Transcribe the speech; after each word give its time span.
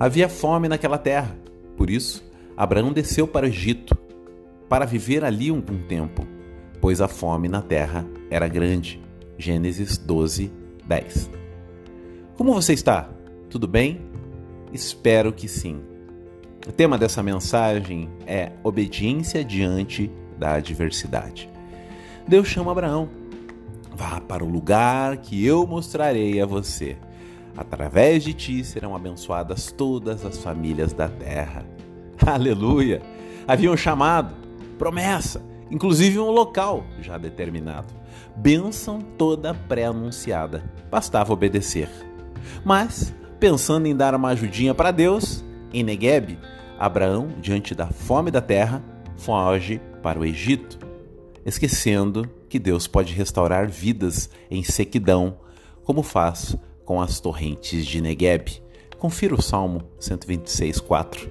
Havia 0.00 0.30
fome 0.30 0.66
naquela 0.66 0.96
terra. 0.96 1.36
Por 1.76 1.90
isso, 1.90 2.24
Abraão 2.56 2.90
desceu 2.90 3.28
para 3.28 3.44
o 3.44 3.48
Egito 3.50 3.94
para 4.66 4.86
viver 4.86 5.22
ali 5.22 5.52
um, 5.52 5.60
tempo, 5.60 6.26
pois 6.80 7.02
a 7.02 7.08
fome 7.08 7.48
na 7.48 7.60
terra 7.60 8.06
era 8.30 8.48
grande. 8.48 8.98
Gênesis 9.36 9.98
12, 9.98 10.50
10. 10.86 11.30
Como 12.34 12.54
você 12.54 12.72
está? 12.72 13.10
Tudo 13.50 13.68
bem? 13.68 14.00
Espero 14.72 15.34
que 15.34 15.46
sim. 15.46 15.82
O 16.66 16.72
tema 16.72 16.96
dessa 16.96 17.22
mensagem 17.22 18.08
é 18.26 18.52
obediência 18.64 19.44
diante 19.44 20.10
da 20.38 20.54
adversidade. 20.54 21.50
Deus 22.26 22.48
chama 22.48 22.72
Abraão. 22.72 23.10
Vá 23.94 24.18
para 24.18 24.42
o 24.42 24.48
lugar 24.48 25.18
que 25.18 25.44
eu 25.44 25.66
mostrarei 25.66 26.40
a 26.40 26.46
você. 26.46 26.96
Através 27.60 28.24
de 28.24 28.32
ti 28.32 28.64
serão 28.64 28.96
abençoadas 28.96 29.70
todas 29.70 30.24
as 30.24 30.38
famílias 30.38 30.94
da 30.94 31.10
terra. 31.10 31.66
Aleluia! 32.26 33.02
Havia 33.46 33.70
um 33.70 33.76
chamado, 33.76 34.34
promessa, 34.78 35.42
inclusive 35.70 36.18
um 36.18 36.30
local 36.30 36.86
já 37.02 37.18
determinado. 37.18 37.92
Bênção 38.34 39.02
toda 39.18 39.52
pré-anunciada. 39.52 40.64
Bastava 40.90 41.34
obedecer. 41.34 41.90
Mas, 42.64 43.14
pensando 43.38 43.86
em 43.86 43.94
dar 43.94 44.14
uma 44.14 44.30
ajudinha 44.30 44.74
para 44.74 44.90
Deus, 44.90 45.44
em 45.70 45.82
Negueb, 45.82 46.38
Abraão, 46.78 47.28
diante 47.42 47.74
da 47.74 47.88
fome 47.88 48.30
da 48.30 48.40
terra, 48.40 48.82
foge 49.18 49.82
para 50.02 50.18
o 50.18 50.24
Egito, 50.24 50.78
esquecendo 51.44 52.26
que 52.48 52.58
Deus 52.58 52.86
pode 52.86 53.12
restaurar 53.12 53.68
vidas 53.68 54.30
em 54.50 54.62
sequidão, 54.62 55.36
como 55.84 56.02
faz 56.02 56.56
com 56.90 57.00
as 57.00 57.20
torrentes 57.20 57.86
de 57.86 58.00
Negueb. 58.00 58.60
Confira 58.98 59.32
o 59.32 59.40
Salmo 59.40 59.80
126, 60.00 60.80
4. 60.80 61.30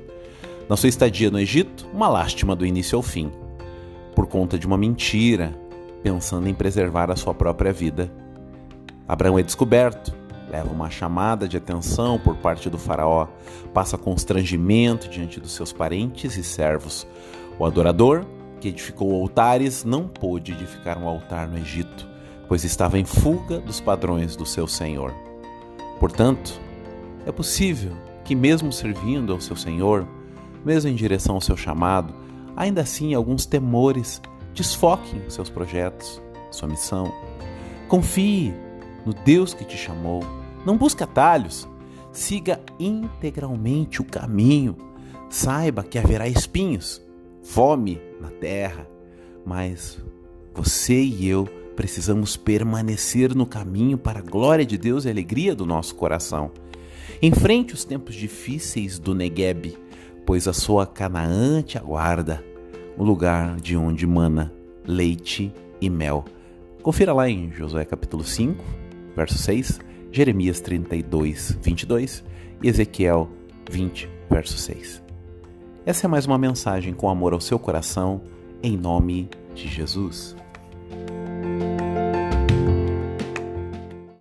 Na 0.70 0.78
sua 0.78 0.88
estadia 0.88 1.30
no 1.30 1.38
Egito, 1.38 1.86
uma 1.94 2.08
lástima 2.08 2.56
do 2.56 2.66
início 2.66 2.96
ao 2.96 3.04
fim. 3.04 3.30
Por 4.16 4.26
conta 4.26 4.58
de 4.58 4.66
uma 4.66 4.78
mentira, 4.78 5.54
pensando 6.02 6.48
em 6.48 6.54
preservar 6.54 7.12
a 7.12 7.16
sua 7.18 7.34
própria 7.34 7.74
vida. 7.74 8.10
Abraão 9.06 9.38
é 9.38 9.44
descoberto, 9.44 10.16
leva 10.50 10.72
uma 10.72 10.90
chamada 10.90 11.46
de 11.46 11.58
atenção 11.58 12.18
por 12.18 12.38
parte 12.38 12.70
do 12.70 12.78
Faraó, 12.78 13.28
passa 13.74 13.98
constrangimento 13.98 15.10
diante 15.10 15.42
dos 15.42 15.52
seus 15.52 15.74
parentes 15.74 16.38
e 16.38 16.44
servos. 16.44 17.06
O 17.60 17.66
adorador, 17.66 18.26
que 18.62 18.70
edificou 18.70 19.14
altares, 19.14 19.84
não 19.84 20.08
pôde 20.08 20.54
edificar 20.54 20.98
um 20.98 21.06
altar 21.06 21.50
no 21.50 21.58
Egito, 21.58 22.08
pois 22.48 22.64
estava 22.64 22.98
em 22.98 23.04
fuga 23.04 23.60
dos 23.60 23.82
padrões 23.82 24.38
do 24.38 24.46
seu 24.46 24.66
Senhor. 24.66 25.29
Portanto, 26.00 26.60
é 27.26 27.32
possível 27.32 27.92
que, 28.24 28.34
mesmo 28.36 28.72
servindo 28.72 29.34
ao 29.34 29.42
seu 29.42 29.56
Senhor, 29.56 30.08
mesmo 30.64 30.90
em 30.90 30.96
direção 30.96 31.36
ao 31.36 31.42
seu 31.42 31.58
chamado, 31.58 32.14
ainda 32.56 32.82
assim 32.82 33.14
alguns 33.14 33.46
temores 33.46 34.22
desfoquem 34.54 35.22
seus 35.30 35.50
projetos, 35.50 36.22
sua 36.52 36.68
missão. 36.68 37.12
Confie 37.88 38.54
no 39.06 39.14
Deus 39.14 39.54
que 39.54 39.66
te 39.66 39.78
chamou. 39.78 40.24
Não 40.66 40.78
busque 40.78 41.04
atalhos. 41.04 41.68
Siga 42.12 42.60
integralmente 42.80 44.02
o 44.02 44.06
caminho. 44.06 44.76
Saiba 45.30 45.84
que 45.84 46.00
haverá 46.00 46.28
espinhos, 46.28 47.02
fome 47.44 48.02
na 48.20 48.30
terra, 48.30 48.88
mas 49.46 50.04
você 50.54 51.02
e 51.02 51.28
eu 51.28 51.48
precisamos 51.80 52.36
permanecer 52.36 53.34
no 53.34 53.46
caminho 53.46 53.98
para 53.98 54.20
a 54.20 54.22
glória 54.22 54.66
de 54.66 54.78
Deus 54.78 55.06
e 55.06 55.08
a 55.08 55.12
alegria 55.12 55.56
do 55.56 55.66
nosso 55.66 55.96
coração. 55.96 56.52
Enfrente 57.22 57.74
os 57.74 57.86
tempos 57.86 58.16
difíceis 58.16 59.00
do 59.00 59.16
Negueb 59.16 59.78
pois 60.26 60.46
a 60.46 60.52
sua 60.52 60.86
Canaã 60.86 61.62
te 61.62 61.78
aguarda, 61.78 62.44
o 62.98 63.04
lugar 63.06 63.56
de 63.62 63.78
onde 63.78 64.06
mana 64.06 64.54
leite 64.86 65.54
e 65.80 65.90
mel. 65.90 66.26
Confira 66.84 67.14
lá 67.14 67.30
em 67.30 67.50
Josué 67.54 67.86
capítulo 67.86 68.26
5, 68.26 68.62
verso 69.16 69.38
6, 69.38 69.80
Jeremias 70.12 70.60
32, 70.60 71.58
22 71.62 72.26
e 72.62 72.68
Ezequiel 72.68 73.30
20, 73.72 74.10
verso 74.30 74.58
6. 74.58 75.02
Essa 75.86 76.08
é 76.08 76.10
mais 76.10 76.26
uma 76.26 76.38
mensagem 76.38 76.94
com 76.94 77.10
amor 77.10 77.32
ao 77.32 77.40
seu 77.40 77.58
coração, 77.58 78.22
em 78.62 78.76
nome 78.76 79.30
de 79.56 79.70
Jesus. 79.70 80.36